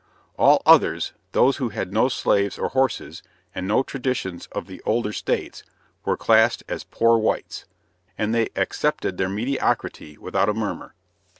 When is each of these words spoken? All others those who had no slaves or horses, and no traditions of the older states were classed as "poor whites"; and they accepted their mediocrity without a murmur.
All 0.35 0.63
others 0.65 1.13
those 1.31 1.57
who 1.57 1.69
had 1.69 1.93
no 1.93 2.09
slaves 2.09 2.57
or 2.57 2.69
horses, 2.69 3.21
and 3.53 3.67
no 3.67 3.83
traditions 3.83 4.47
of 4.51 4.65
the 4.65 4.81
older 4.83 5.13
states 5.13 5.61
were 6.05 6.17
classed 6.17 6.63
as 6.67 6.83
"poor 6.83 7.19
whites"; 7.19 7.65
and 8.17 8.33
they 8.33 8.49
accepted 8.55 9.17
their 9.19 9.29
mediocrity 9.29 10.17
without 10.17 10.49
a 10.49 10.55
murmur. 10.55 10.95